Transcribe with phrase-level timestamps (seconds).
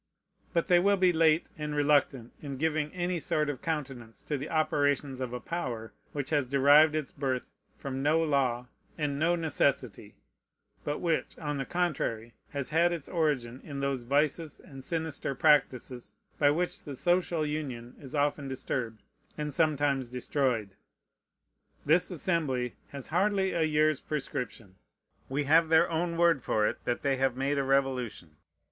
[0.51, 4.49] But they will be late and reluctant in giving any sort of countenance to the
[4.49, 8.65] operations of a power which has derived its birth from no law
[8.97, 10.15] and no necessity,
[10.83, 16.15] but which, on the contrary, has had its origin in those vices and sinister practices
[16.39, 19.03] by which the social union is often disturbed
[19.37, 20.71] and sometimes destroyed.
[21.85, 24.77] This Assembly has hardly a year's prescription.
[25.29, 28.37] We have their own word for it that they have made a revolution.